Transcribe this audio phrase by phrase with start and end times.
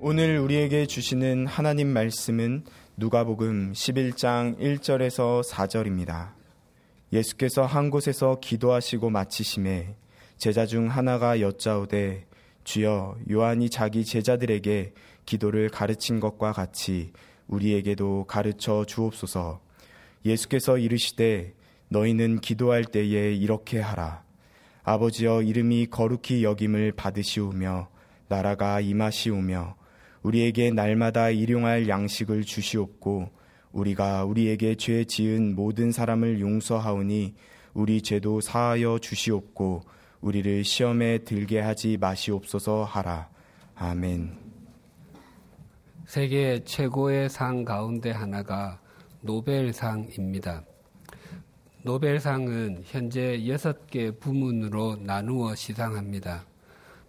[0.00, 2.62] 오늘 우리에게 주시는 하나님 말씀은
[2.96, 6.34] 누가복음 11장 1절에서 4절입니다.
[7.12, 9.96] 예수께서 한 곳에서 기도하시고 마치심에
[10.36, 12.26] 제자 중 하나가 여짜오되
[12.62, 14.92] 주여 요한이 자기 제자들에게
[15.26, 17.10] 기도를 가르친 것과 같이
[17.48, 19.60] 우리에게도 가르쳐 주옵소서.
[20.24, 21.54] 예수께서 이르시되
[21.88, 24.22] 너희는 기도할 때에 이렇게 하라.
[24.84, 27.88] 아버지여 이름이 거룩히 여김을 받으시오며
[28.28, 29.77] 나라가 임하시오며
[30.28, 33.30] 우리에게 날마다 일용할 양식을 주시옵고
[33.72, 37.34] 우리가 우리에게 죄 지은 모든 사람을 용서하오니
[37.72, 39.84] 우리 죄도 사하여 주시옵고
[40.20, 43.30] 우리를 시험에 들게 하지 마시옵소서 하라.
[43.74, 44.36] 아멘.
[46.04, 48.80] 세계 최고의 상 가운데 하나가
[49.22, 50.62] 노벨상입니다.
[51.84, 56.44] 노벨상은 현재 6개 부문으로 나누어 시상합니다.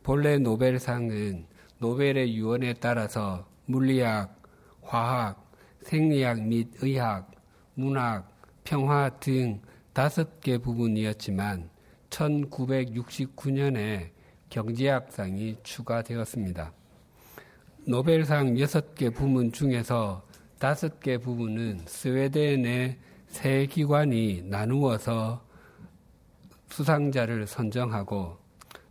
[0.03, 1.48] 본래 노벨상은
[1.79, 4.35] 노벨의 유언에 따라서 물리학,
[4.81, 5.49] 화학,
[5.81, 7.31] 생리학 및 의학,
[7.73, 8.29] 문학,
[8.63, 9.61] 평화 등
[9.93, 11.69] 다섯 개 부분이었지만
[12.09, 14.09] 1969년에
[14.49, 16.73] 경제학상이 추가되었습니다.
[17.87, 20.23] 노벨상 6개 부문 중에서
[20.59, 25.45] 5개 부문은 스웨덴의 세 기관이 나누어서
[26.69, 28.37] 수상자를 선정하고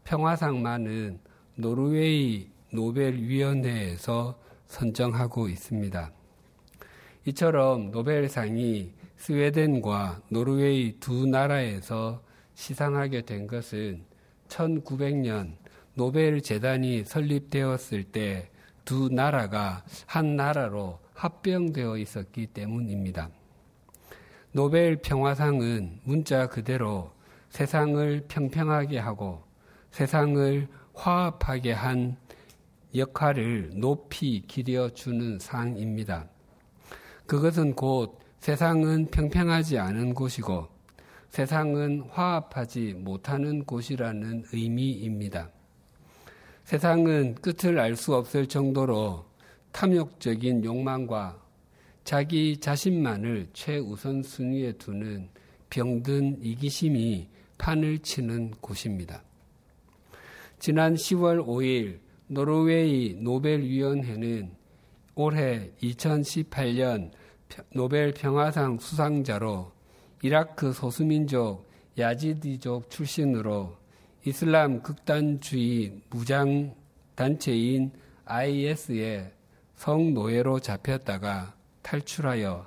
[0.04, 1.20] 평화상만은
[1.56, 6.12] 노르웨이 노벨위원회에서 선정하고 있습니다.
[7.26, 12.22] 이처럼 노벨상이 스웨덴과 노르웨이 두 나라에서
[12.54, 14.04] 시상하게 된 것은
[14.48, 15.56] 1900년
[15.94, 18.50] 노벨 재단이 설립되었을 때
[18.88, 23.28] 두 나라가 한 나라로 합병되어 있었기 때문입니다.
[24.52, 27.12] 노벨 평화상은 문자 그대로
[27.50, 29.42] 세상을 평평하게 하고
[29.90, 32.16] 세상을 화합하게 한
[32.94, 36.28] 역할을 높이 기려주는 상입니다.
[37.26, 40.68] 그것은 곧 세상은 평평하지 않은 곳이고
[41.28, 45.50] 세상은 화합하지 못하는 곳이라는 의미입니다.
[46.64, 49.26] 세상은 끝을 알 수 없을 정도로
[49.72, 51.42] 탐욕적인 욕망과
[52.04, 55.28] 자기 자신만을 최우선 순위에 두는
[55.68, 57.28] 병든 이기심이
[57.58, 59.22] 판을 치는 곳입니다.
[60.58, 61.98] 지난 10월 5일
[62.30, 64.50] 노르웨이 노벨위원회는
[65.14, 67.10] 올해 2018년
[67.72, 69.72] 노벨 평화상 수상자로
[70.22, 71.66] 이라크 소수민족
[71.96, 73.76] 야지디족 출신으로
[74.26, 76.74] 이슬람 극단주의 무장
[77.14, 77.92] 단체인
[78.26, 79.32] IS의
[79.76, 82.66] 성노예로 잡혔다가 탈출하여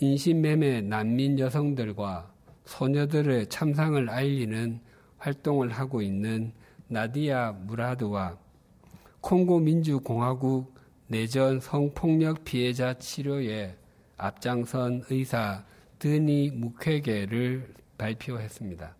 [0.00, 2.32] 인신매매 난민 여성들과
[2.66, 4.80] 소녀들의 참상을 알리는
[5.18, 6.52] 활동을 하고 있는
[6.86, 8.41] 나디아 무라드와
[9.22, 10.74] 콩고 민주공화국
[11.06, 13.76] 내전 성폭력 피해자 치료에
[14.16, 15.64] 앞장선 의사
[16.00, 18.96] 드니 무쾌게를 발표했습니다.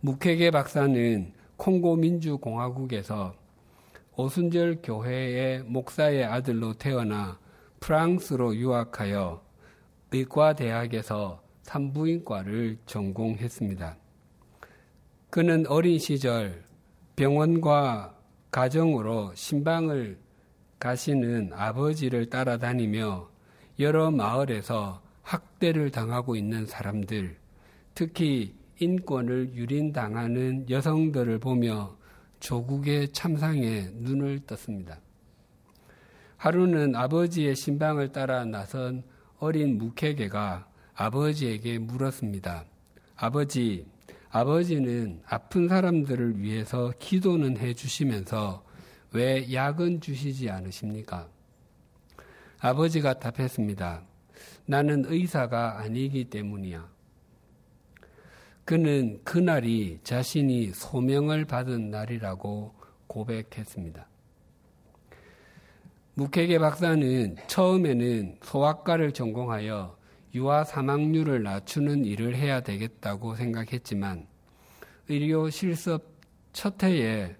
[0.00, 3.34] 무쾌게 박사는 콩고 민주공화국에서
[4.16, 7.38] 오순절 교회의 목사의 아들로 태어나
[7.78, 9.42] 프랑스로 유학하여
[10.12, 13.96] 의과대학에서 산부인과를 전공했습니다.
[15.28, 16.64] 그는 어린 시절
[17.16, 18.21] 병원과
[18.52, 20.18] 가정으로 신방을
[20.78, 23.30] 가시는 아버지를 따라다니며
[23.80, 27.38] 여러 마을에서 학대를 당하고 있는 사람들,
[27.94, 31.96] 특히 인권을 유린당하는 여성들을 보며
[32.40, 35.00] 조국의 참상에 눈을 떴습니다.
[36.36, 39.02] 하루는 아버지의 신방을 따라 나선
[39.38, 42.66] 어린 무케게가 아버지에게 물었습니다.
[43.16, 43.86] 아버지,
[44.34, 48.64] 아버지는 아픈 사람들을 위해서 기도는 해 주시면서
[49.12, 51.28] 왜 약은 주시지 않으십니까?
[52.58, 54.02] 아버지가 답했습니다.
[54.64, 56.88] 나는 의사가 아니기 때문이야.
[58.64, 62.72] 그는 그날이 자신이 소명을 받은 날이라고
[63.08, 64.08] 고백했습니다.
[66.14, 69.94] 무케게 박사는 처음에는 소아과를 전공하여
[70.34, 74.26] 유아 사망률을 낮추는 일을 해야 되겠다고 생각했지만
[75.08, 76.00] 의료 실습
[76.52, 77.36] 첫 해에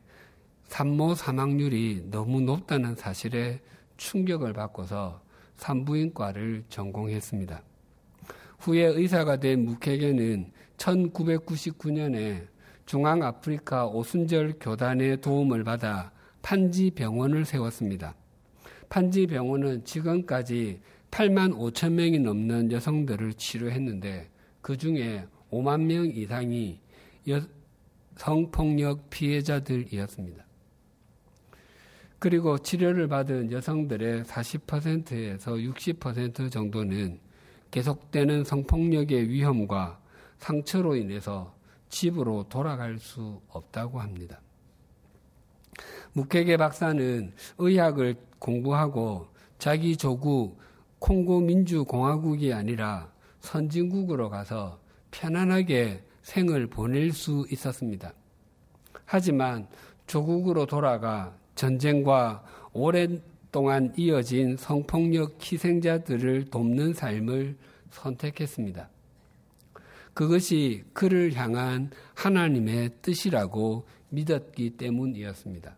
[0.65, 3.61] 산모 사망률이 너무 높다는 사실에
[3.97, 5.23] 충격을 받고서
[5.57, 7.63] 산부인과를 전공했습니다.
[8.59, 12.47] 후에 의사가 된 무케게는 1999년에
[12.87, 16.11] 중앙아프리카 오순절 교단의 도움을 받아
[16.43, 18.15] 판지 병원을 세웠습니다.
[18.89, 20.81] 판지 병원은 지금까지
[21.13, 24.31] 8만 5천 명이 넘는 여성들을 치료했는데
[24.63, 26.81] 그 중에 5만 명 이상이
[28.17, 30.47] 성폭력 피해자들이었습니다.
[32.19, 37.21] 그리고 치료를 받은 여성들의 40%에서 60% 정도는
[37.71, 40.01] 계속되는 성폭력의 위험과
[40.39, 41.55] 상처로 인해서
[41.91, 44.41] 집으로 돌아갈 수 없다고 합니다.
[46.15, 49.27] 무케게 박사는 의학을 공부하고
[49.59, 50.59] 자기 조국
[51.03, 54.79] 콩고 민주공화국이 아니라 선진국으로 가서
[55.11, 58.15] 편안하게 생을 보낼 수 있었습니다.
[59.05, 59.67] 하지만
[60.07, 67.57] 조국으로 돌아가 전쟁과 오랫동안 이어진 성폭력 희생자들을 돕는 삶을
[67.91, 68.89] 선택했습니다.
[70.15, 75.77] 그것이 그를 향한 하나님의 뜻이라고 믿었기 때문이었습니다.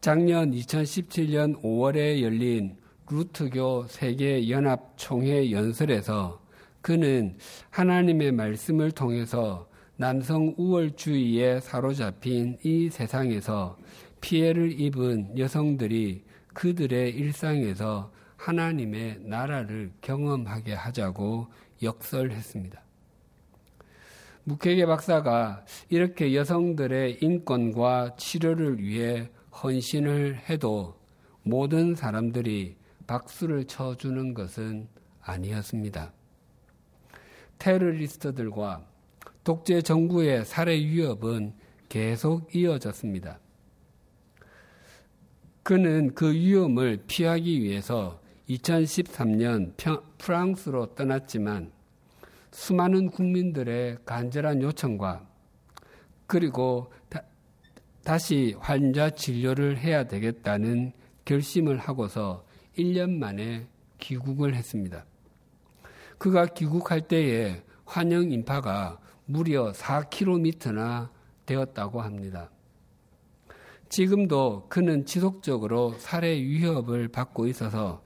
[0.00, 2.76] 작년 2017년 5월에 열린
[3.10, 6.40] 루트교 세계 연합 총회 연설에서
[6.80, 7.36] 그는
[7.70, 13.78] 하나님의 말씀을 통해서 남성 우월주의에 사로잡힌 이 세상에서
[14.20, 16.24] 피해를 입은 여성들이
[16.54, 21.48] 그들의 일상에서 하나님의 나라를 경험하게 하자고
[21.82, 22.82] 역설했습니다.
[24.44, 29.30] 무케게 박사가 이렇게 여성들의 인권과 치료를 위해
[29.62, 30.98] 헌신을 해도
[31.42, 34.88] 모든 사람들이 박수를 쳐주는 것은
[35.22, 36.12] 아니었습니다.
[37.58, 38.84] 테러리스트들과
[39.42, 41.54] 독재 정부의 살해 위협은
[41.88, 43.38] 계속 이어졌습니다.
[45.62, 49.72] 그는 그 위험을 피하기 위해서 2013년
[50.18, 51.72] 프랑스로 떠났지만
[52.50, 55.26] 수많은 국민들의 간절한 요청과
[56.26, 60.92] 그리고 다, 시 환자 진료를 해야 되겠다는
[61.24, 62.44] 결심을 하고서
[62.76, 63.66] 1년 만에
[63.98, 65.04] 귀국을 했습니다.
[66.18, 71.08] 그가 귀국할 때에 환영 인파가 무려 4km나
[71.46, 72.50] 되었다고 합니다.
[73.88, 78.02] 지금도 그는 지속적으로 살해 위협을 받고 있어서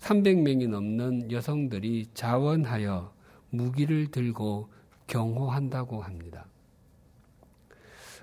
[0.00, 3.12] 300명이 넘는 여성들이 자원하여
[3.50, 4.68] 무기를 들고
[5.06, 6.46] 경호한다고 합니다.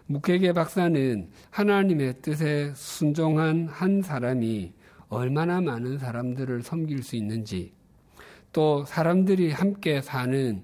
[0.08, 4.74] 무케게 박사는 하나님의 뜻에 순종한 한 사람이
[5.10, 7.74] 얼마나 많은 사람들을 섬길 수 있는지
[8.52, 10.64] 또 사람들이 함께 사는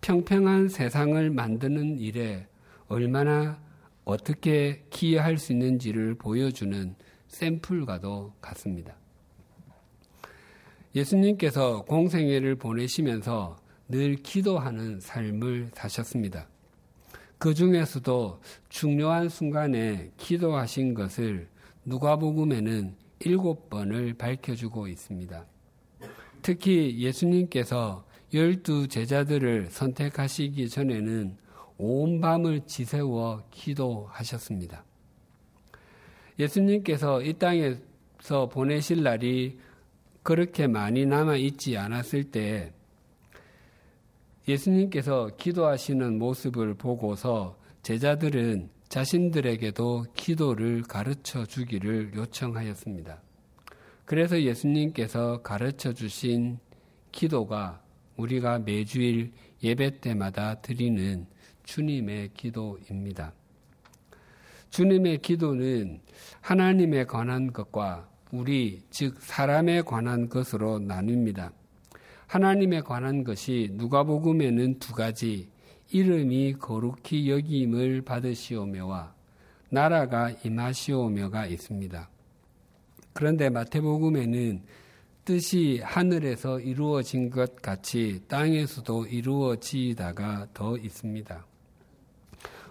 [0.00, 2.46] 평평한 세상을 만드는 일에
[2.88, 3.60] 얼마나
[4.04, 6.94] 어떻게 기여할 수 있는지를 보여주는
[7.28, 8.96] 샘플과도 같습니다.
[10.94, 13.56] 예수님께서 공생애를 보내시면서
[13.88, 16.48] 늘 기도하는 삶을 사셨습니다.
[17.38, 21.48] 그 중에서도 중요한 순간에 기도하신 것을
[21.84, 25.44] 누가복음에는 일곱 번을 밝혀주고 있습니다.
[26.40, 31.36] 특히 예수님께서 열두 제자들을 선택하시기 전에는
[31.76, 34.84] 온 밤을 지새워 기도하셨습니다.
[36.38, 39.58] 예수님께서 이 땅에서 보내실 날이
[40.22, 42.72] 그렇게 많이 남아 있지 않았을 때
[44.48, 53.22] 예수님께서 기도하시는 모습을 보고서 제자들은 자신들에게도 기도를 가르쳐 주기를 요청하였습니다.
[54.04, 56.58] 그래서 예수님께서 가르쳐 주신
[57.12, 57.80] 기도가
[58.16, 59.32] 우리가 매주일
[59.62, 61.26] 예배 때마다 드리는
[61.62, 63.32] 주님의 기도입니다.
[64.70, 66.00] 주님의 기도는
[66.40, 71.52] 하나님에 관한 것과 우리, 즉, 사람에 관한 것으로 나뉩니다.
[72.26, 75.48] 하나님에 관한 것이 누가복음에는 두 가지,
[75.92, 79.14] 이름이 거룩히 여김을 받으시오며와
[79.70, 82.08] 나라가 임하시오며가 있습니다.
[83.12, 84.62] 그런데 마태복음에는
[85.24, 91.46] 뜻이 하늘에서 이루어진 것 같이 땅에서도 이루어지다가 더 있습니다.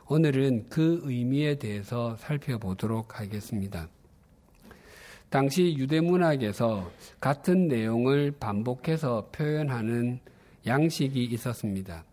[0.08, 3.88] 오늘은 그 의미에 대해서 살펴보도록 하겠습니다.
[5.30, 10.20] 당시 유대 문학에서 같은 내용을 반복해서 표현하는
[10.66, 12.04] 양식이 있었습니다.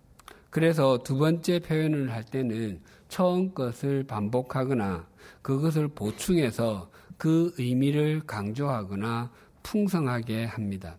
[0.56, 5.06] 그래서 두 번째 표현을 할 때는 처음 것을 반복하거나
[5.42, 9.30] 그것을 보충해서 그 의미를 강조하거나
[9.62, 10.96] 풍성하게 합니다.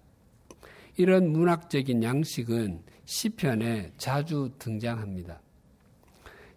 [0.96, 5.42] 이런 문학적인 양식은 시편에 자주 등장합니다.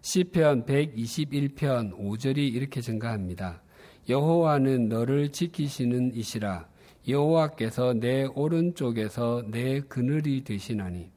[0.01, 3.63] 시편 121편 5절이 이렇게 증가합니다.
[4.09, 6.67] 여호와는 너를 지키시는 이시라
[7.07, 11.09] 여호와께서 내 오른쪽에서 내 그늘이 되시나니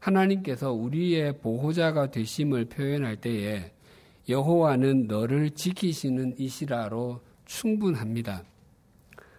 [0.00, 3.72] 하나님께서 우리의 보호자가 되심을 표현할 때에
[4.28, 8.44] 여호와는 너를 지키시는 이시라로 충분합니다.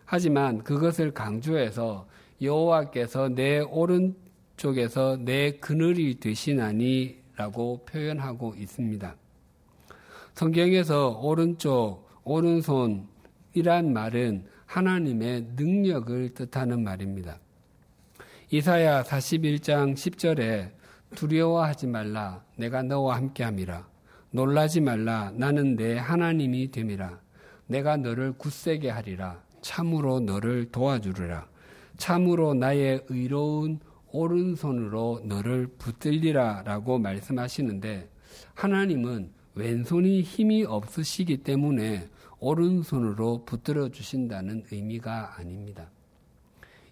[0.06, 2.08] 하지만 그것을 강조해서
[2.42, 9.16] 여호와께서 내 오른쪽에서 내 그늘이 되시나니라고 표현하고 있습니다.
[10.34, 17.40] 성경에서 오른쪽 오른손이란 말은 하나님의 능력을 뜻하는 말입니다.
[18.54, 20.72] 이사야 41장 10절에
[21.16, 23.88] 두려워하지 말라 내가 너와 함께함이라.
[24.32, 27.18] 놀라지 말라 나는 내 하나님이 됨이라.
[27.68, 29.42] 내가 너를 굳세게 하리라.
[29.62, 31.48] 참으로 너를 도와주리라.
[31.96, 33.80] 참으로 나의 의로운
[34.12, 38.10] 오른손으로 너를 붙들리라 라고 말씀하시는데
[38.54, 45.90] 하나님은 왼손이 힘이 없으시기 때문에 오른손으로 붙들어 주신다는 의미가 아닙니다.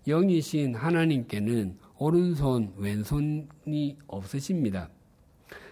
[0.09, 4.89] 영이신 하나님께는 오른손, 왼손이 없으십니다.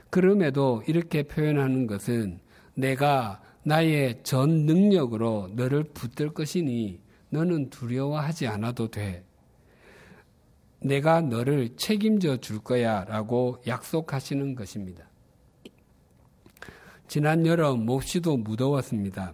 [0.09, 2.39] 그럼에도 이렇게 표현하는 것은
[2.75, 9.25] 내가 나의 전 능력으로 너를 붙들 것이니 너는 두려워하지 않아도 돼.
[10.79, 15.05] 내가 너를 책임져 줄 거야 라고 약속하시는 것입니다.
[17.07, 19.33] 지난 여름 몹시도 무더웠습니다.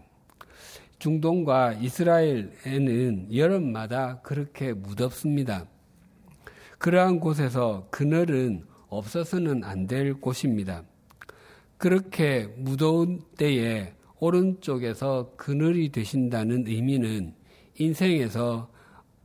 [1.03, 5.67] 중동과 이스라엘에는 여름마다 그렇게 무덥습니다.
[6.77, 10.85] 그러한 곳에서 그늘은 없어서는 안 될 곳입니다.
[11.77, 17.35] 그렇게 무더운 때에 오른쪽에서 그늘이 되신다는 의미는
[17.79, 18.71] 인생에서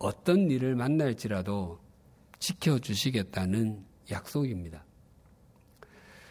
[0.01, 1.79] 어떤 일을 만날지라도
[2.41, 4.85] 지켜주시겠다는 약속입니다.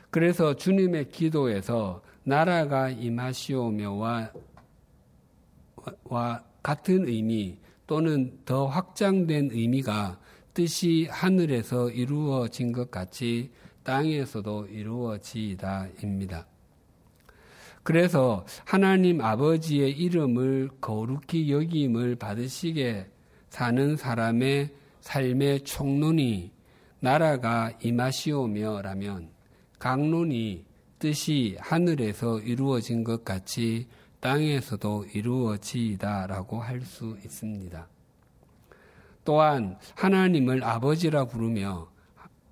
[0.09, 4.33] 그래서 주님의 기도에서 나라가 임하시오며와
[6.05, 10.19] 와 같은 의미 또는 더 확장된 의미가
[10.53, 13.51] 뜻이 하늘에서 이루어진 것 같이
[13.83, 16.47] 땅에서도 이루어지다입니다.
[17.83, 23.07] 그래서 하나님 아버지의 이름을 거룩히 여김을 받으시게
[23.49, 26.51] 사는 사람의 삶의 총론이
[26.99, 29.29] 나라가 임하시오며라면
[29.79, 30.65] 강론이
[30.99, 33.87] 뜻이 하늘에서 이루어진 것 같이
[34.19, 37.87] 땅에서도 이루어지다라고 할 수 있습니다.
[39.23, 41.89] 또한 하나님을 아버지라 부르며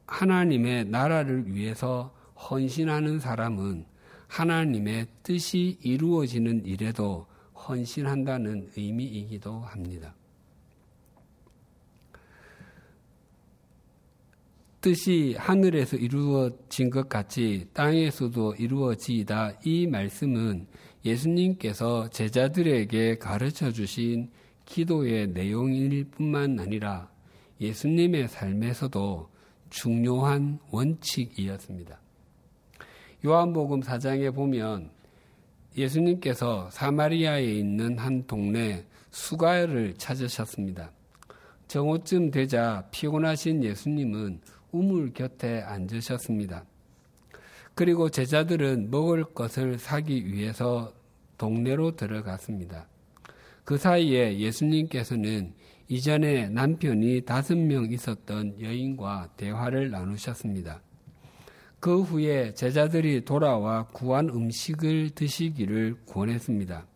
[0.08, 3.86] 하나님의 나라를 위해서 헌신하는 사람은
[4.28, 10.14] 하나님의 뜻이 이루어지는 일에도 헌신한다는 의미이기도 합니다.
[14.82, 19.54] 뜻이 하늘에서 이루어진 것 같이 땅에서도 이루어지이다.
[19.64, 20.68] 이 말씀은
[21.06, 24.32] 예수님께서 제자들에게 가르쳐 주신
[24.66, 27.10] 기도의 내용일 뿐만 아니라
[27.62, 29.30] 예수님의 삶에서도
[29.70, 32.00] 중요한 원칙이었습니다.
[33.24, 34.90] 요한복음 4장에 보면
[35.78, 40.92] 예수님께서 사마리아에 있는 한 동네 수가를 찾으셨습니다.
[41.68, 46.66] 정오쯤 되자 피곤하신 예수님은 우물 곁에 앉으셨습니다.
[47.76, 50.94] 그리고 제자들은 먹을 것을 사기 위해서
[51.38, 52.88] 동네로 들어갔습니다.
[53.66, 55.54] 그 사이에 예수님께서는
[55.90, 60.82] 이전에 남편이 다섯 명 있었던 여인과 대화를 나누셨습니다.
[61.82, 66.88] 그 후에 제자들이 돌아와 구한 음식을 드시기를 권했습니다.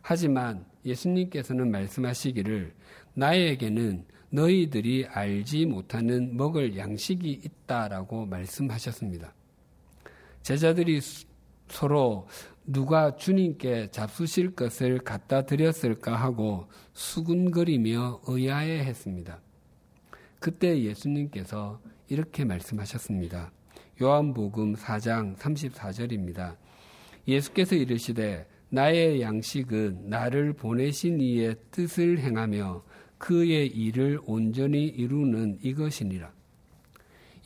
[0.00, 2.72] 하지만 예수님께서는 말씀하시기를
[3.14, 9.34] 나에게는 너희들이 알지 못하는 먹을 양식이 있다라고 말씀하셨습니다.
[10.48, 10.98] 제자들이
[11.68, 12.26] 서로
[12.64, 19.42] 누가 주님께 잡수실 것을 갖다 드렸을까 하고 수군거리며 의아해 했습니다.
[20.40, 23.52] 그때 예수님께서 이렇게 말씀하셨습니다.
[24.00, 26.56] 요한복음 4장 34절입니다.
[27.26, 32.84] 예수께서 이르시되 나의 양식은 나를 보내신 이의 뜻을 행하며
[33.18, 36.37] 그의 일을 온전히 이루는 이것이니라.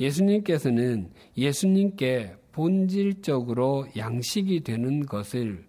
[0.00, 5.64] 예수님께서는 예수님께 본질적으로 양식이 되는 것을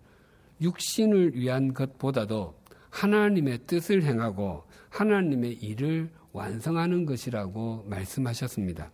[0.62, 2.56] 육신을 위한 것보다도
[2.90, 8.92] 하나님의 뜻을 행하고 하나님의 일을 완성하는 것이라고 말씀하셨습니다.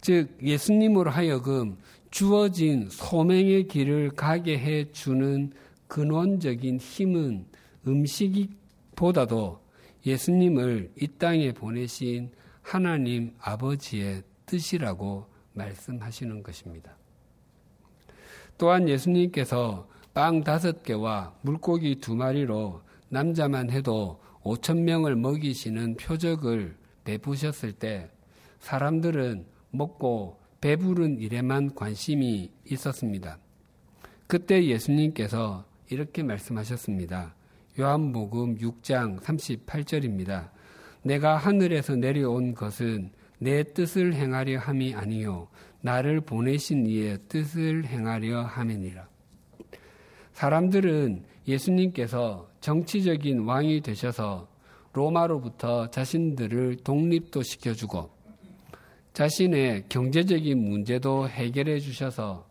[0.00, 1.76] 즉, 예수님으로 하여금
[2.10, 5.52] 주어진 소명의 길을 가게 해 주는
[5.86, 7.46] 근원적인 힘은
[7.86, 9.60] 음식보다도
[10.04, 12.30] 예수님을 이 땅에 보내신
[12.72, 16.96] 하나님 아버지의 뜻이라고 말씀하시는 것입니다.
[18.56, 26.74] 또한 예수님께서 빵 다섯 개와 물고기 두 마리로 남자만 해도 오천 명을 먹이시는 표적을
[27.04, 28.08] 베푸셨을 때
[28.60, 33.36] 사람들은 먹고 배부른 일에만 관심이 있었습니다.
[34.26, 37.34] 그때 예수님께서 이렇게 말씀하셨습니다.
[37.78, 40.61] 요한복음 6장 38절입니다.
[41.02, 45.48] 내가 하늘에서 내려온 것은 내 뜻을 행하려 함이 아니요
[45.80, 49.08] 나를 보내신 이의 뜻을 행하려 함이니라.
[50.32, 54.48] 사람들은 예수님께서 정치적인 왕이 되셔서
[54.92, 58.10] 로마로부터 자신들을 독립도 시켜주고
[59.12, 62.46] 자신의 경제적인 문제도 해결해 주셔서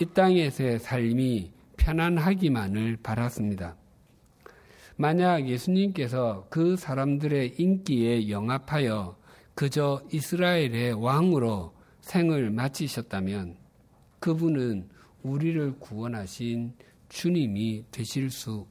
[0.00, 3.76] 이 땅에서의 삶이 편안하기만을 바랐습니다.
[5.00, 9.16] 만약 예수님께서 그 사람들의 인기에 영합하여
[9.54, 13.56] 그저 이스라엘의 왕으로 생을 마치셨다면
[14.18, 14.90] 그분은
[15.22, 16.74] 우리를 구원하신
[17.08, 18.66] 주님이 되실 수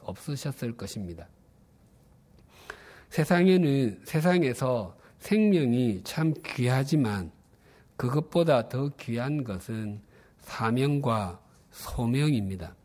[0.00, 1.26] 없으셨을 것입니다.
[3.08, 7.32] 세상에는 세상에서 생명이 참 귀하지만
[7.96, 10.02] 그것보다 더 귀한 것은
[10.40, 11.40] 사명과
[11.70, 12.76] 소명입니다.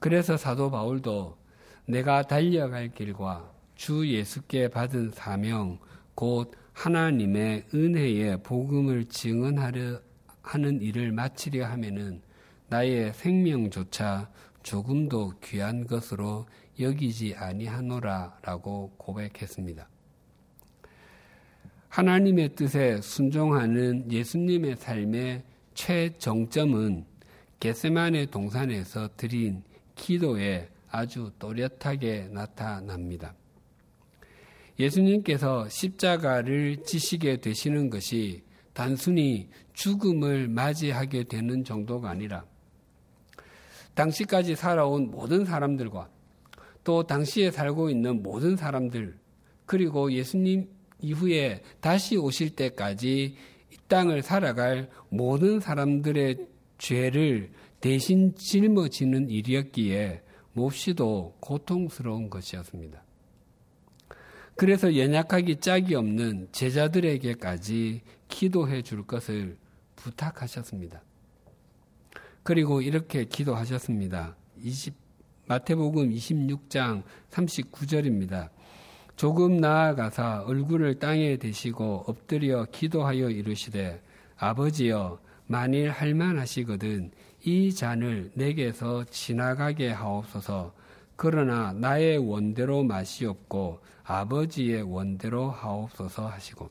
[0.00, 1.43] 그래서 사도 바울도
[1.86, 5.78] 내가 달려갈 길과 주 예수께 받은 사명,
[6.14, 10.00] 곧 하나님의 은혜의 복음을 증언하려
[10.42, 12.22] 하는 일을 마치려 하면은
[12.68, 14.30] 나의 생명조차
[14.62, 16.46] 조금도 귀한 것으로
[16.80, 19.88] 여기지 아니하노라라고 고백했습니다.
[21.88, 27.04] 하나님의 뜻에 순종하는 예수님의 삶의 최정점은
[27.60, 29.62] 게세만의 동산에서 드린
[29.94, 33.34] 기도에 아주 또렷하게 나타납니다.
[34.78, 42.44] 예수님께서 십자가를 지시게 되시는 것이 단순히 죽음을 맞이하게 되는 정도가 아니라
[43.94, 46.08] 당시까지 살아온 모든 사람들과
[46.84, 49.18] 또 당시에 살고 있는 모든 사람들
[49.66, 50.68] 그리고 예수님
[51.00, 53.34] 이후에 다시 오실 때까지
[53.72, 56.46] 이 땅을 살아갈 모든 사람들의
[56.78, 60.23] 죄를 대신 짊어지는 일이었기에
[60.54, 63.02] 몹시도 고통스러운 것이었습니다.
[64.56, 69.58] 그래서 연약하기 짝이 없는 제자들에게까지 기도해 줄 것을
[69.96, 71.02] 부탁하셨습니다.
[72.42, 74.36] 그리고 이렇게 기도하셨습니다.
[74.62, 74.94] 20,
[75.46, 78.50] 마태복음 26장 39절입니다.
[79.16, 84.02] 조금 나아가사 얼굴을 땅에 대시고 엎드려 기도하여 이르시되
[84.36, 87.12] 아버지여 만일 할만하시거든
[87.44, 90.74] 이 잔을 내게서 지나가게 하옵소서
[91.16, 96.70] 그러나 나의 원대로 마시옵고 아버지의 원대로 하옵소서 하시고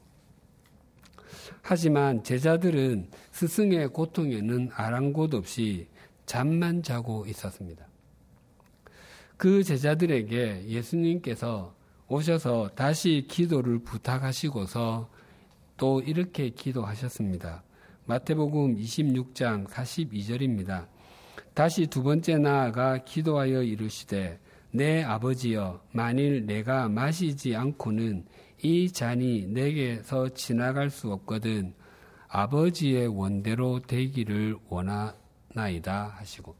[1.61, 5.87] 하지만 제자들은 스승의 고통에는 아랑곳 없이
[6.25, 7.85] 잠만 자고 있었습니다.
[9.37, 11.75] 그 제자들에게 예수님께서
[12.07, 15.09] 오셔서 다시 기도를 부탁하시고서
[15.77, 17.62] 또 이렇게 기도하셨습니다.
[18.05, 20.87] 마태복음 26장 42절입니다.
[21.53, 24.39] 다시 두 번째 나아가 기도하여 이르시되
[24.71, 28.25] 내 아버지여 만일 내가 마시지 않고는
[28.61, 31.73] 이 잔이 내게서 지나갈 수 없거든
[32.27, 36.55] 아버지의 원대로 되기를 원하나이다 하시고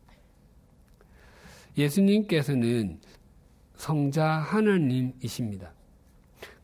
[1.77, 3.01] 예수님께서는
[3.75, 5.73] 성자 하나님이십니다.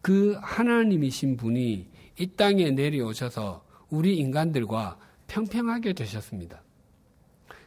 [0.02, 1.90] 그 하나님이신 분이
[2.20, 4.98] 이 땅에 내려오셔서 우리 인간들과
[5.28, 6.64] 평평하게 되셨습니다.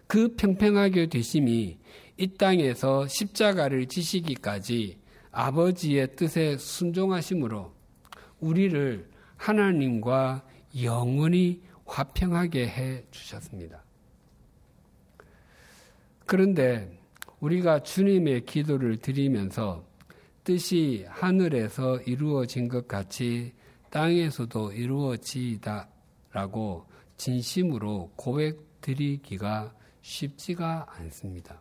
[0.07, 1.79] 그 평평하게 되심이
[2.19, 4.99] 이 땅에서 십자가를 지시기까지
[5.31, 7.73] 아버지의 뜻에 순종하심으로
[8.41, 10.45] 우리를 하나님과
[10.83, 13.83] 영원히 화평하게 해 주셨습니다.
[16.27, 16.99] 그런데
[17.41, 19.85] 우리가 주님의 기도를 드리면서
[20.45, 23.53] 뜻이 하늘에서 이루어진 것 같이
[23.91, 25.89] 땅에서도 이루어지다
[26.33, 31.61] 라고 진심으로 고백 드리기가 쉽지가 않습니다.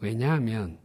[0.00, 0.78] 왜냐하면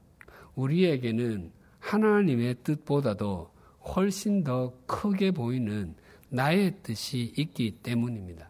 [0.56, 3.52] 우리에게는 하나님의 뜻보다도
[3.96, 5.96] 훨씬 더 크게 보이는
[6.30, 8.50] 나의 뜻이 있기 때문입니다.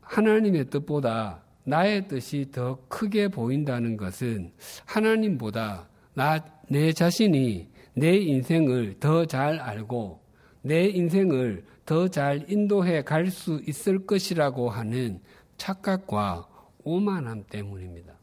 [0.00, 4.52] 하나님의 뜻보다 나의 뜻이 더 크게 보인다는 것은
[4.84, 10.20] 하나님보다 나, 내 자신이 내 인생을 더 잘 알고
[10.62, 15.20] 내 인생을 더 잘 인도해 갈 수 있을 것이라고 하는
[15.56, 16.48] 착각과
[16.82, 18.14] 오만함 때문입니다.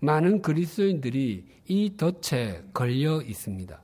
[0.00, 3.80] 많은 그리스도인들이 이 덫에 걸려 있습니다.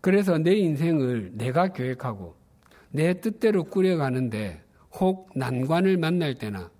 [0.00, 2.36] 그래서 내 인생을 내가 계획하고
[2.90, 4.62] 내 뜻대로 꾸려가는데
[5.00, 6.70] 혹 난관을 만날 때나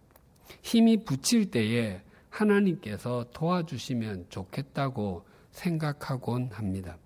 [0.63, 6.97] 힘이 붙일 때에 하나님께서 도와주시면 좋겠다고 생각하곤 합니다.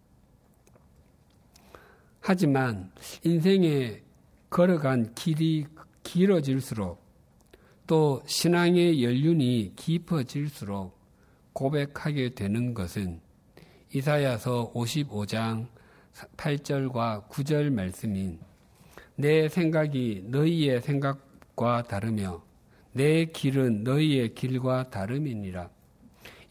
[2.21, 2.91] 하지만
[3.25, 4.03] 인생에
[4.49, 5.67] 걸어간 길이
[6.03, 7.05] 길어질수록
[7.87, 10.97] 또 신앙의 연륜이 깊어질수록
[11.53, 13.21] 고백하게 되는 것은
[13.95, 15.69] 이사야서 55장
[16.37, 18.39] 8절과 9절 말씀인
[19.17, 22.46] 내 생각이 너희의 생각과 다르며
[22.97, 25.69] 내 길은 너희의 길과 다름이니라.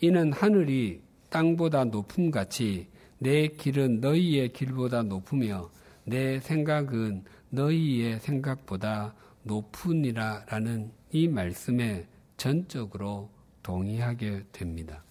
[0.02, 5.72] 이는 하늘이 땅보다 높음 같이 내 길은 너희의 길보다 높으며
[6.04, 12.06] 내 생각은 너희의 생각보다 높으니라라는 이 말씀에
[12.38, 13.32] 전적으로
[13.64, 15.04] 동의하게 됩니다.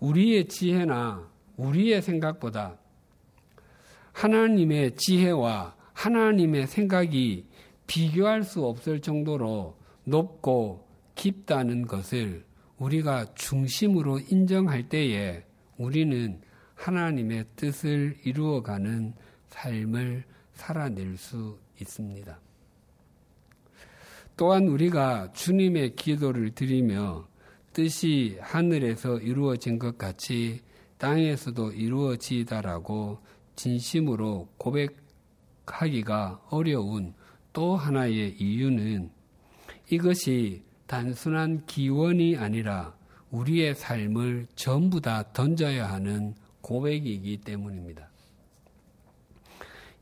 [0.00, 2.78] 우리의 지혜나 우리의 생각보다
[4.12, 7.45] 하나님의 지혜와 하나님의 생각이
[7.86, 12.44] 비교할 수 없을 정도로 높고 깊다는 것을
[12.78, 15.44] 우리가 중심으로 인정할 때에
[15.78, 16.40] 우리는
[16.74, 19.14] 하나님의 뜻을 이루어가는
[19.48, 22.38] 삶을 살아낼 수 있습니다.
[24.36, 27.26] 또한 우리가 주님의 기도를 드리며
[27.72, 30.60] 뜻이 하늘에서 이루어진 것 같이
[30.98, 33.18] 땅에서도 이루어지다라고
[33.54, 37.14] 진심으로 고백하기가 어려운
[37.56, 39.10] 또 하나의 이유는
[39.88, 42.94] 이것이 단순한 기원이 아니라
[43.30, 48.10] 우리의 삶을 전부 다 던져야 하는 고백이기 때문입니다.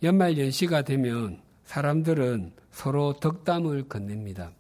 [0.03, 4.51] 연말 연시가 되면 사람들은 서로 덕담을 건넵니다.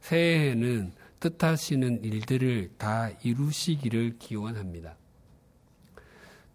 [0.00, 4.96] 새해에는 뜻하시는 일들을 다 이루시기를 기원합니다.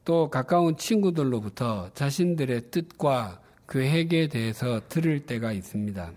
[0.04, 6.12] 또 가까운 친구들로부터 자신들의 뜻과 계획에 대해서 들을 때가 있습니다.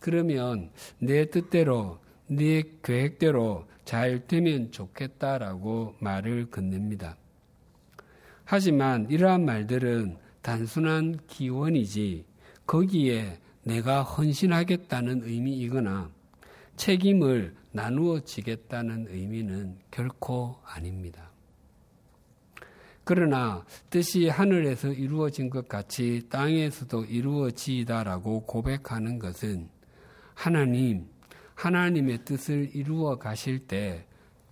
[0.00, 7.16] 그러면 내 뜻대로, 네 계획대로 잘 되면 좋겠다라고 말을 건넵니다.
[8.44, 12.24] 하지만 이러한 말들은 단순한 기원이지
[12.66, 16.10] 거기에 내가 헌신하겠다는 의미이거나
[16.76, 21.25] 책임을 나누어 지겠다는 의미는 결코 아닙니다.
[23.08, 29.68] 그러나 뜻이 하늘에서 이루어진 것 같이 땅에서도 이루어지다라고 고백하는 것은
[30.34, 31.06] 하나님,
[31.54, 34.04] 하나님의 뜻을 이루어 가실 때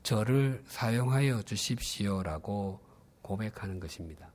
[0.05, 2.79] 저를 사용하여 주십시오라고
[3.23, 4.31] 고백하는 것입니다.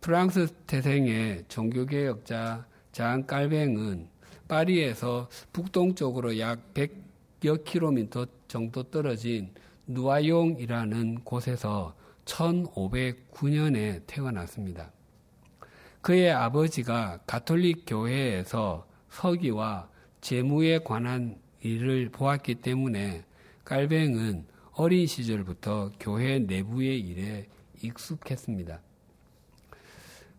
[0.00, 4.08] 프랑스 태생의 종교개혁자 장 깔뱅은
[4.48, 9.54] 파리에서 북동쪽으로 약 100여 킬로미터 정도 떨어진
[9.88, 14.92] 누아용이라는 곳에서 1509년에 태어났습니다.
[16.00, 19.88] 그의 아버지가 가톨릭 교회에서 서기와
[20.20, 23.24] 재무에 관한 일을 보았기 때문에
[23.64, 27.46] 깔뱅은 어린 시절부터 교회 내부의 일에
[27.82, 28.80] 익숙했습니다.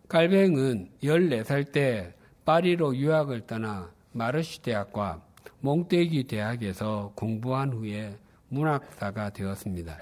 [0.07, 2.13] 깔뱅은 14살 때
[2.45, 5.21] 파리로 유학을 떠나 마르시 대학과
[5.59, 8.17] 몽떼기 대학에서 공부한 후에
[8.49, 9.97] 문학사가 되었습니다.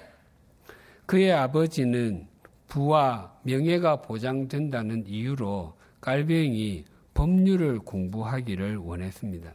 [1.05, 2.27] 그의 아버지는
[2.67, 9.53] 부와 명예가 보장된다는 이유로 깔뱅이 법률을 공부하기를 원했습니다.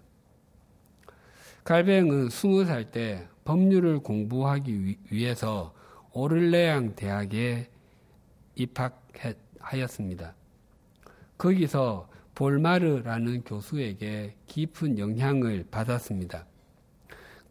[1.64, 5.74] 갈뱅은 스무 살때 법률을 공부하기 위해서
[6.12, 7.68] 오를레앙 대학에
[8.56, 10.34] 입학하였습니다.
[11.38, 16.46] 거기서 볼마르라는 교수에게 깊은 영향을 받았습니다.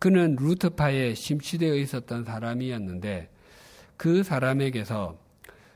[0.02, 3.30] 그는 루트파에 심취되어 있었던 사람이었는데
[3.98, 5.16] 그 사람에게서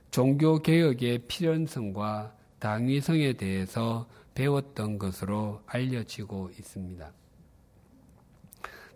[0.10, 7.14] 종교 개혁의 필연성과 당위성에 대해서 배웠던 것으로 알려지고 있습니다.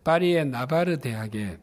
[0.04, 1.60] 파리의 나바르 대학에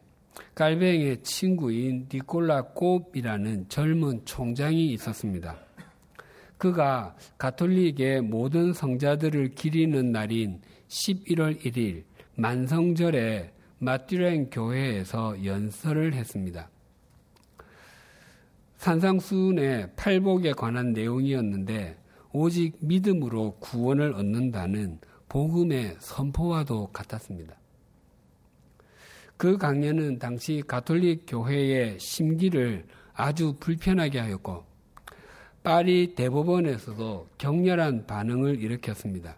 [0.55, 5.57] 깔뱅의 친구인 니콜라 꼽이라는 젊은 총장이 있었습니다.
[6.57, 16.69] 그가 가톨릭의 모든 성자들을 기리는 날인 11월 1일 만성절에 마띠랭 교회에서 연설을 했습니다.
[18.77, 21.97] 산상수훈의 팔복에 관한 내용이었는데
[22.31, 27.55] 오직 믿음으로 구원을 얻는다는 복음의 선포와도 같았습니다.
[29.35, 34.65] 그 강연은 당시 가톨릭 교회의 심기를 아주 불편하게 하였고
[35.63, 39.35] 파리 대법원에서도 격렬한 반응을 일으켰습니다.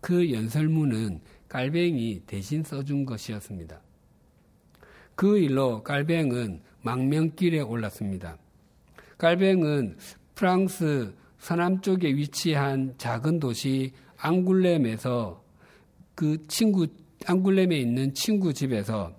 [0.00, 3.80] 그 연설문은 깔뱅이 대신 써준 것이었습니다.
[5.14, 8.38] 그 일로 깔뱅은 망명길에 올랐습니다.
[9.16, 9.96] 깔뱅은
[10.34, 15.42] 프랑스 서남쪽에 위치한 작은 도시 앙굴렘에서
[16.14, 16.86] 그 친구
[17.26, 19.12] 앙굴렘에 있는 친구 집에서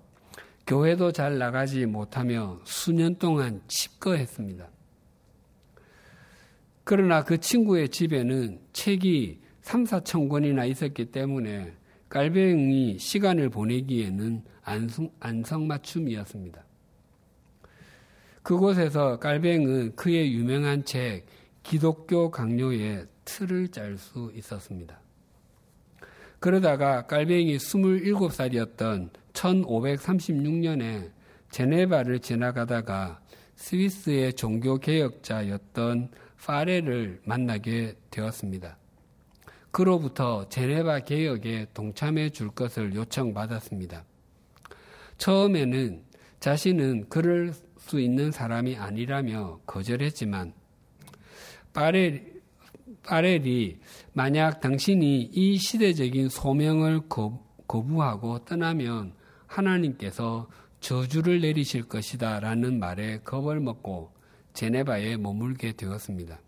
[0.66, 4.68] 교회도 잘 나가지 못하며 수년 동안 칩거했습니다.
[6.84, 11.72] 그러나 그 친구의 집에는 책이 3, 4천 권이나 있었기 때문에
[12.10, 16.64] 깔뱅이 시간을 보내기에는 안성, 안성맞춤이었습니다.
[18.42, 21.24] 그곳에서 깔뱅은 그의 유명한 책
[21.62, 25.00] 기독교 강요의 틀을 짤 수 있었습니다.
[26.40, 31.12] 그러다가 깔뱅이 27살이었던 1536년에
[31.50, 33.20] 제네바를 지나가다가
[33.54, 36.10] 스위스의 종교 개혁자였던
[36.42, 38.79] 파레를 만나게 되었습니다.
[39.70, 44.04] 그로부터 제네바 개혁에 동참해 줄 것을 요청받았습니다.
[45.18, 46.02] 처음에는
[46.40, 50.54] 자신은 그럴 수 있는 사람이 아니라며 거절했지만
[51.72, 52.24] 파렐,
[53.02, 53.78] 파렐이
[54.12, 57.02] 만약 당신이 이 시대적인 소명을
[57.66, 59.14] 거부하고 떠나면
[59.46, 60.48] 하나님께서
[60.80, 64.12] 저주를 내리실 것이다 라는 말에 겁을 먹고
[64.54, 66.40] 제네바에 머물게 되었습니다.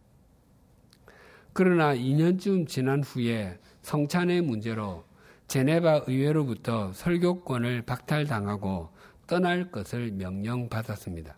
[1.53, 5.05] 그러나 2년쯤 지난 후에 성찬의 문제로
[5.49, 8.89] 제네바 의회로부터 설교권을 박탈당하고
[9.27, 11.37] 떠날 것을 명령받았습니다.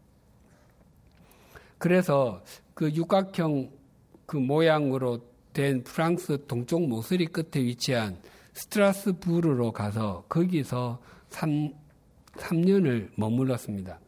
[1.78, 2.42] 그래서
[2.74, 3.70] 그 육각형
[4.26, 5.20] 그 모양으로
[5.52, 8.18] 된 프랑스 동쪽 모서리 끝에 위치한
[8.52, 11.00] 스트라스부르로 가서 거기서
[11.30, 11.72] 3,
[12.32, 13.98] 3년을 머물렀습니다.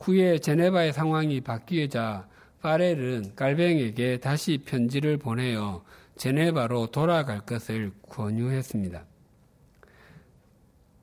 [0.00, 2.28] 후에 제네바의 상황이 바뀌자
[2.64, 5.84] 파렐은 깔뱅에게 다시 편지를 보내어
[6.16, 9.04] 제네바로 돌아갈 것을 권유했습니다.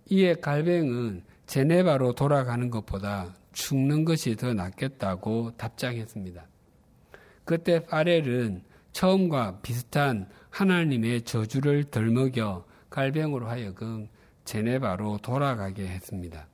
[0.10, 6.48] 이에 갈뱅은 제네바로 돌아가는 것보다 죽는 것이 더 낫겠다고 답장했습니다.
[7.46, 14.08] 그때 파렐은 처음과 비슷한 하나님의 저주를 덜먹여 갈뱅으로 하여금
[14.46, 16.48] 제네바로 돌아가게 했습니다.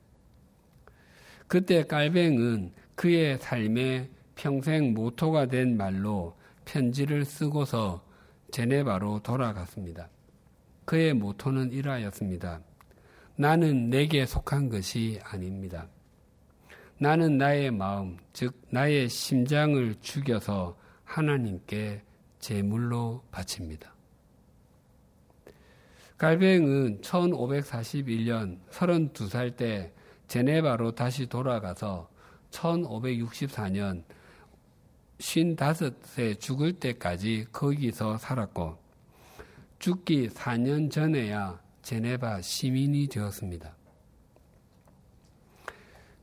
[1.46, 8.04] 그때 깔뱅은 그의 삶의 평생 모토가 된 말로 편지를 쓰고서
[8.52, 10.08] 제네바로 돌아갔습니다.
[10.84, 12.60] 그의 모토는 이러하였습니다.
[13.34, 15.88] 나는 내게 속한 것이 아닙니다.
[16.98, 22.02] 나는 나의 마음, 즉 나의 심장을 죽여서 하나님께
[22.38, 23.92] 제물로 바칩니다.
[26.16, 29.92] 갈뱅은 1541년 32살 때
[30.28, 32.08] 제네바로 다시 돌아가서
[32.50, 34.04] 1564년
[35.28, 38.78] 55세 죽을 때까지 거기서 살았고
[39.78, 43.76] 죽기 4년 전에야 제네바 시민이 되었습니다.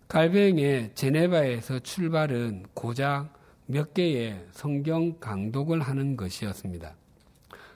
[0.08, 3.34] 갈뱅의 제네바에서 출발은 고작
[3.68, 6.96] 몇 개의 성경 강독을 하는 것이었습니다.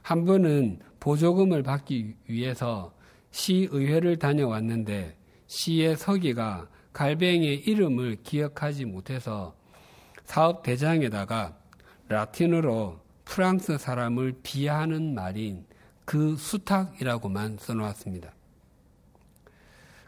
[0.02, 2.94] 한 번은 보조금을 받기 위해서
[3.32, 5.16] 시의회를 다녀왔는데
[5.48, 9.59] 시의 서기가 갈뱅의 이름을 기억하지 못해서
[10.30, 11.58] 사업 대장에다가
[12.08, 15.66] 라틴어로 프랑스 사람을 비하하는 말인
[16.06, 18.32] 그 수탁이라고만 써놓았습니다.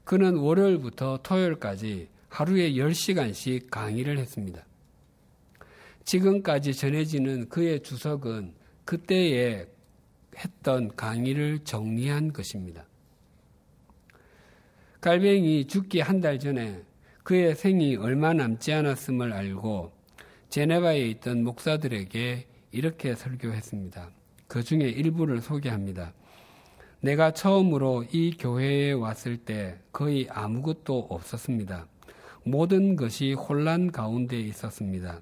[0.04, 4.64] 그는 월요일부터 토요일까지 하루에 10시간씩 강의를 했습니다.
[6.06, 8.54] 지금까지 전해지는 그의 주석은
[8.86, 9.66] 그때에
[10.38, 12.86] 했던 강의를 정리한 것입니다.
[15.00, 16.84] 갈뱅이 죽기 한 달 전에
[17.24, 20.00] 그의 생이 얼마 남지 않았음을 알고
[20.52, 24.10] 제네바에 있던 목사들에게 이렇게 설교했습니다.
[24.48, 26.12] 그 중에 일부를 소개합니다.
[27.00, 31.88] 내가 처음으로 이 교회에 왔을 때 거의 아무것도 없었습니다.
[32.44, 35.22] 모든 것이 혼란 가운데 있었습니다.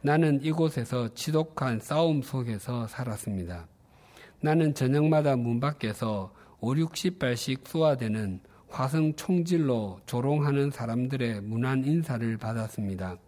[0.00, 3.68] 나는 이곳에서 지독한 싸움 속에서 살았습니다.
[4.40, 13.18] 나는 저녁마다 문 밖에서 5, 60발씩 쏘아대는 화성 총질로 조롱하는 사람들의 무난 인사를 받았습니다.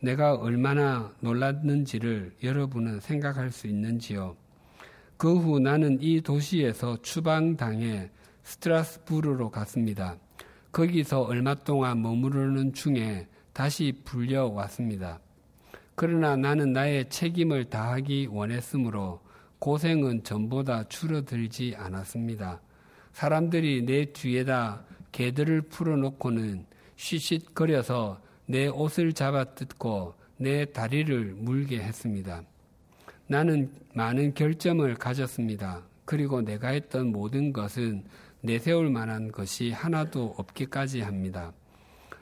[0.00, 4.36] 내가 얼마나 놀랐는지를 여러분은 생각할 수 있는지요.
[5.16, 8.10] 그 후 나는 이 도시에서 추방당해
[8.42, 10.16] 스트라스부르로 갔습니다.
[10.72, 15.20] 거기서 얼마 동안 머무르는 중에 다시 불려왔습니다.
[15.94, 19.20] 그러나 나는 나의 책임을 다하기 원했으므로
[19.58, 22.60] 고생은 전보다 줄어들지 않았습니다.
[23.14, 32.42] 사람들이 내 뒤에다 개들을 풀어놓고는 쉬쉿거려서 내 옷을 잡아 뜯고 내 다리를 물게 했습니다.
[33.26, 35.82] 나는 많은 결점을 가졌습니다.
[36.04, 38.04] 그리고 내가 했던 모든 것은
[38.40, 41.52] 내세울 만한 것이 하나도 없기까지 합니다.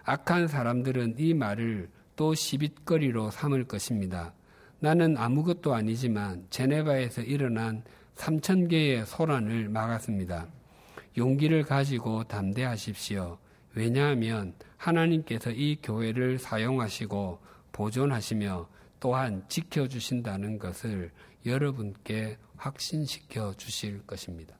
[0.05, 4.33] 악한 사람들은 이 말을 또 시빗거리로 삼을 것입니다.
[4.81, 7.83] 나는 아무것도 아니지만 제네바에서 일어난
[8.17, 10.47] 3천 개의 소란을 막았습니다.
[11.17, 13.39] 용기를 가지고 담대하십시오.
[13.75, 17.41] 왜냐하면 하나님께서 이 교회를 사용하시고
[17.73, 18.69] 보존하시며
[19.01, 21.11] 또한 지켜주신다는 것을
[21.45, 24.57] 여러분께 확신시켜 주실 것입니다.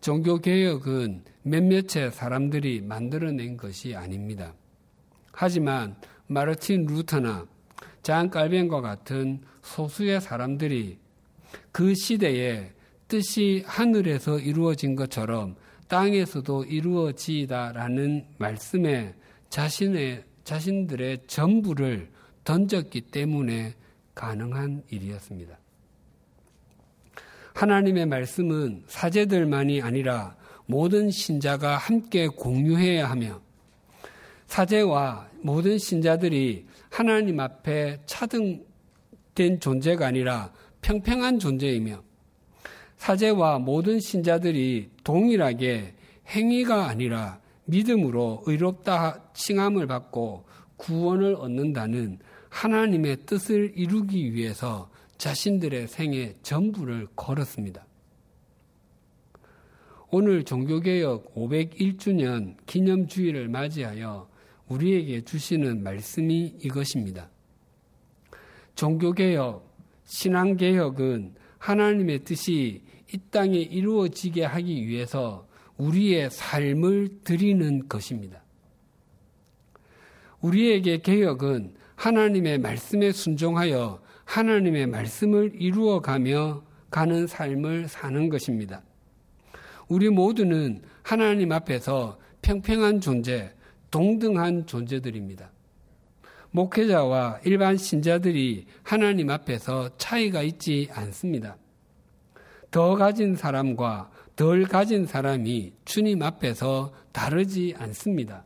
[0.00, 4.54] 종교개혁은 몇몇의 사람들이 만들어낸 것이 아닙니다.
[5.32, 5.96] 하지만
[6.26, 7.46] 마르틴 루터나
[8.02, 10.98] 잔 깔벤과 같은 소수의 사람들이
[11.72, 12.72] 그 시대에
[13.08, 15.56] 뜻이 하늘에서 이루어진 것처럼
[15.90, 19.14] 땅에서도 이루어지다라는 말씀에
[19.50, 22.08] 자신의 자신들의 전부를
[22.44, 23.74] 던졌기 때문에
[24.14, 25.58] 가능한 일이었습니다.
[27.54, 33.42] 하나님의 말씀은 사제들만이 아니라 모든 신자가 함께 공유해야 하며
[34.46, 42.09] 사제와 모든 신자들이 하나님 앞에 차등된 존재가 아니라 평평한 존재이며
[43.00, 45.94] 사제와 모든 신자들이 동일하게
[46.28, 50.44] 행위가 아니라 믿음으로 의롭다 칭함을 받고
[50.76, 52.18] 구원을 얻는다는
[52.50, 57.86] 하나님의 뜻을 이루기 위해서 자신들의 생애 전부를 걸었습니다.
[60.10, 64.28] 오늘 종교개혁 501주년 기념주의를 맞이하여
[64.68, 67.30] 우리에게 주시는 말씀이 이것입니다.
[68.74, 69.66] 종교개혁,
[70.04, 75.46] 신앙개혁은 하나님의 뜻이 이 땅에 이루어지게 하기 위해서
[75.76, 78.42] 우리의 삶을 드리는 것입니다.
[80.40, 88.82] 우리에게 개혁은 하나님의 말씀에 순종하여 하나님의 말씀을 이루어가며 가는 삶을 사는 것입니다.
[89.88, 93.52] 우리 모두는 하나님 앞에서 평평한 존재,
[93.90, 95.50] 동등한 존재들입니다.
[96.52, 101.56] 목회자와 일반 신자들이 하나님 앞에서 차이가 있지 않습니다.
[102.70, 108.44] 더 가진 사람과 덜 가진 사람이 주님 앞에서 다르지 않습니다.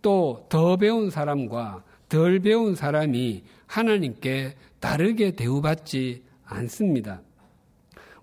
[0.00, 7.22] 또 더 배운 사람과 덜 배운 사람이 하나님께 다르게 대우받지 않습니다.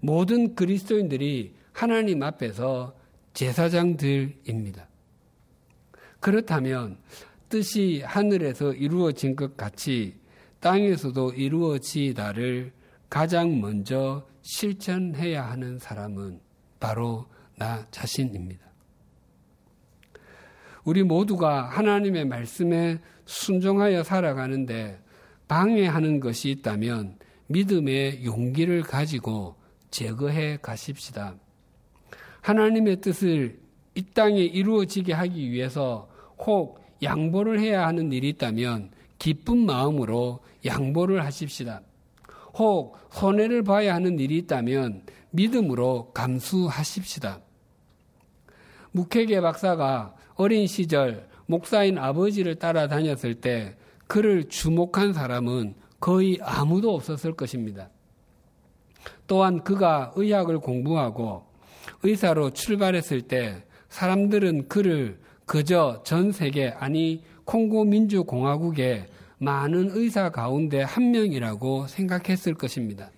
[0.01, 2.93] 모든 그리스도인들이 하나님 앞에서
[3.33, 4.87] 제사장들입니다.
[6.19, 6.97] 그렇다면
[7.49, 10.15] 뜻이 하늘에서 이루어진 것 같이
[10.59, 12.71] 땅에서도 이루어지다를
[13.09, 16.39] 가장 먼저 실천해야 하는 사람은
[16.79, 17.25] 바로
[17.57, 18.69] 나 자신입니다.
[20.83, 25.01] 우리 모두가 하나님의 말씀에 순종하여 살아가는데
[25.47, 29.55] 방해하는 것이 있다면 믿음의 용기를 가지고
[29.91, 31.35] 제거해 가십시다.
[32.41, 33.59] 하나님의 뜻을
[33.95, 41.81] 이 땅에 이루어지게 하기 위해서 혹 양보를 해야 하는 일이 있다면 기쁜 마음으로 양보를 하십시다.
[42.55, 47.39] 혹 손해를 봐야 하는 일이 있다면 믿음으로 감수하십시다.
[48.91, 53.75] 묵회계 박사가 어린 시절 목사인 아버지를 따라다녔을 때
[54.07, 57.89] 그를 주목한 사람은 거의 아무도 없었을 것입니다.
[59.27, 61.45] 또한 그가 의학을 공부하고
[62.03, 69.07] 의사로 출발했을 때 사람들은 그를 그저 전 세계 아니 콩고 민주공화국의
[69.39, 73.09] 많은 의사 가운데 한 명이라고 생각했을 것입니다.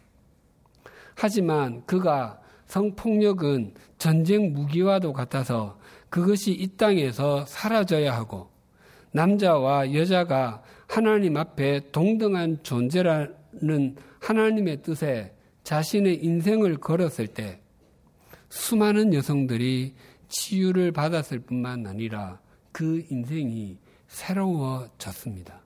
[1.14, 5.78] 하지만 그가 성폭력은 전쟁 무기와도 같아서
[6.10, 8.50] 그것이 이 땅에서 사라져야 하고
[9.12, 15.34] 남자와 여자가 하나님 앞에 동등한 존재라는 하나님의 뜻에
[15.66, 17.60] 자신의 인생을 걸었을 때
[18.48, 19.96] 수많은 여성들이
[20.32, 22.40] 치유를 받았을 뿐만 아니라
[22.72, 25.62] 그 인생이 새로워졌습니다.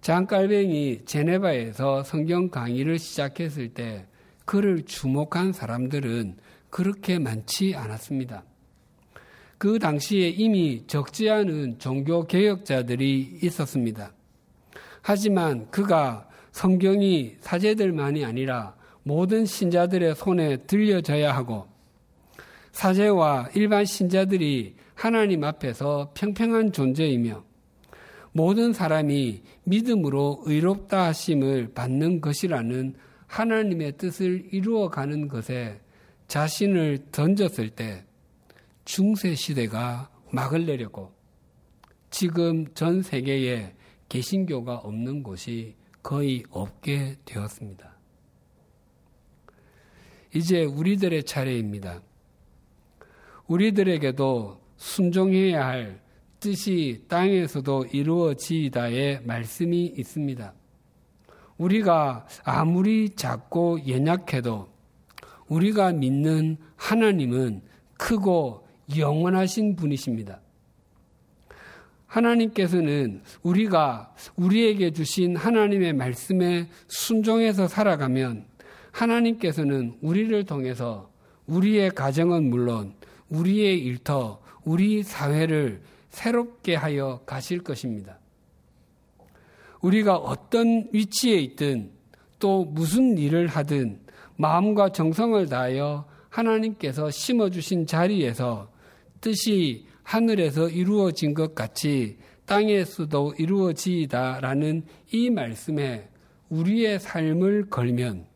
[0.00, 4.06] 장깔뱅이 제네바에서 성경 강의를 시작했을 때
[4.44, 6.36] 그를 주목한 사람들은
[6.70, 8.44] 그렇게 많지 않았습니다.
[9.58, 14.12] 그 당시에 이미 적지 않은 종교 개혁자들이 있었습니다.
[15.02, 21.66] 하지만 그가 성경이 사제들만이 아니라 모든 신자들의 손에 들려져야 하고
[22.78, 27.44] 사제와 일반 신자들이 하나님 앞에서 평평한 존재이며
[28.30, 32.94] 모든 사람이 믿음으로 의롭다 하심을 받는 것이라는
[33.26, 35.80] 하나님의 뜻을 이루어가는 것에
[36.28, 38.04] 자신을 던졌을 때
[38.84, 41.12] 중세 시대가 막을 내렸고
[42.10, 43.74] 지금 전 세계에
[44.08, 45.74] 개신교가 없는 곳이
[46.04, 47.98] 거의 없게 되었습니다.
[50.32, 52.02] 이제 우리들의 차례입니다.
[53.48, 56.00] 우리들에게도 순종해야 할
[56.40, 60.54] 뜻이 땅에서도 이루어지다의 말씀이 있습니다.
[61.56, 64.68] 우리가 아무리 작고 연약해도
[65.48, 67.62] 우리가 믿는 하나님은
[67.94, 70.40] 크고 영원하신 분이십니다.
[72.06, 78.46] 하나님께서는 우리가 우리에게 주신 하나님의 말씀에 순종해서 살아가면
[78.92, 81.10] 하나님께서는 우리를 통해서
[81.46, 82.94] 우리의 가정은 물론
[83.30, 88.18] 우리의 일터, 우리 사회를 새롭게 하여 가실 것입니다.
[89.80, 91.90] 우리가 어떤 위치에 있든
[92.38, 94.00] 또 무슨 일을 하든
[94.36, 98.70] 마음과 정성을 다하여 하나님께서 심어주신 자리에서
[99.20, 106.08] 뜻이 하늘에서 이루어진 것 같이 땅에서도 이루어지이다 라는 이 말씀에
[106.48, 108.26] 우리의 삶을 걸면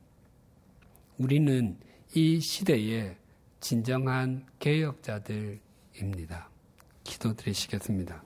[1.18, 1.78] 우리는
[2.14, 3.16] 이 시대의
[3.62, 6.50] 진정한 개혁자들입니다.
[7.04, 8.20] 기도드리시겠습니다.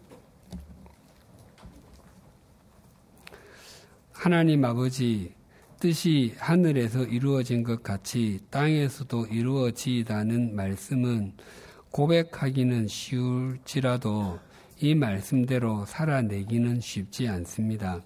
[4.12, 5.34] 하나님 아버지
[5.78, 11.34] 뜻이 하늘에서 이루어진 것 같이 땅에서도 이루어지다는 말씀은
[11.90, 14.38] 고백하기는 쉬울지라도
[14.80, 18.00] 이 말씀대로 살아내기는 쉽지 않습니다.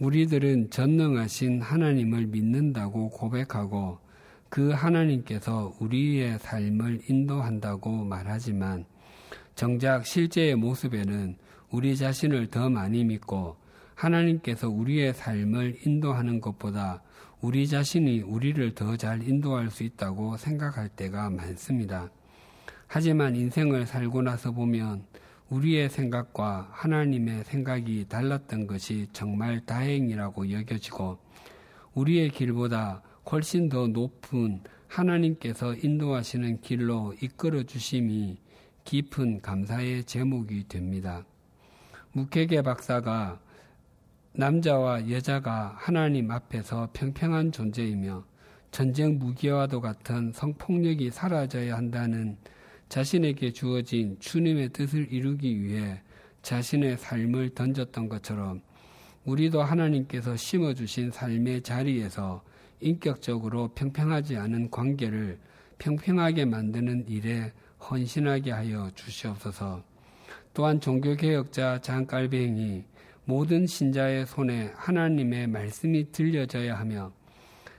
[0.00, 4.05] 우리들은 전능하신 하나님을 믿는다고 고백하고
[4.48, 8.84] 그 하나님께서 우리의 삶을 인도한다고 말하지만
[9.54, 11.36] 정작 실제의 모습에는
[11.70, 13.56] 우리 자신을 더 많이 믿고
[13.94, 17.02] 하나님께서 우리의 삶을 인도하는 것보다
[17.40, 22.10] 우리 자신이 우리를 더 잘 인도할 수 있다고 생각할 때가 많습니다.
[22.86, 25.04] 하지만 인생을 살고 나서 보면
[25.50, 31.18] 우리의 생각과 하나님의 생각이 달랐던 것이 정말 다행이라고 여겨지고
[31.94, 38.38] 우리의 길보다 훨씬 더 높은 하나님께서 인도하시는 길로 이끌어 주심이
[38.84, 41.24] 깊은 감사의 제목이 됩니다.
[42.12, 43.40] 무케게 박사가
[44.32, 48.24] 남자와 여자가 하나님 앞에서 평평한 존재이며
[48.70, 52.36] 전쟁 무기와도 같은 성폭력이 사라져야 한다는
[52.88, 56.00] 자신에게 주어진 주님의 뜻을 이루기 위해
[56.42, 58.62] 자신의 삶을 던졌던 것처럼
[59.24, 62.44] 우리도 하나님께서 심어주신 삶의 자리에서
[62.80, 65.38] 인격적으로 평평하지 않은 관계를
[65.78, 69.82] 평평하게 만드는 일에 헌신하게 하여 주시옵소서.
[70.54, 72.84] 또한 종교개혁자 장깔뱅이
[73.24, 77.12] 모든 신자의 손에 하나님의 말씀이 들려져야 하며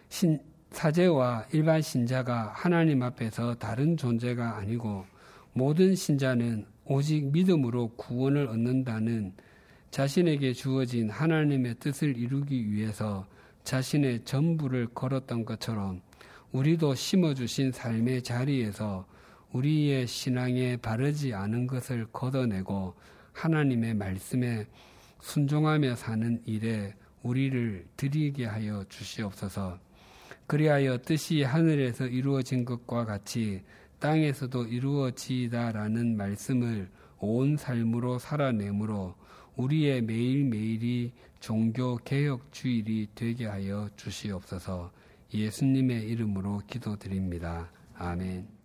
[0.10, 0.40] 신,
[0.72, 5.06] 사제와 일반 신자가 하나님 앞에서 다른 존재가 아니고
[5.54, 9.34] 모든 신자는 오직 믿음으로 구원을 얻는다는
[9.90, 13.26] 자신에게 주어진 하나님의 뜻을 이루기 위해서
[13.68, 16.02] 자신의 전부를 걸었던 것처럼
[16.54, 19.06] 우리도 심어주신 삶의 자리에서
[19.52, 22.94] 우리의 신앙에 바르지 않은 것을 걷어내고
[23.34, 24.66] 하나님의 말씀에
[25.20, 29.78] 순종하며 사는 일에 우리를 드리게 하여 주시옵소서.
[30.48, 33.66] 그리하여 뜻이 하늘에서 이루어진 것과 같이
[34.00, 36.90] 땅에서도 이루어지다라는 말씀을
[37.20, 39.16] 온 삶으로 살아내므로
[39.58, 44.92] 우리의 매일매일이 종교 개혁 주일이 되게 하여 주시옵소서.
[45.34, 47.70] 예수님의 이름으로 기도드립니다.
[47.96, 48.57] 아멘.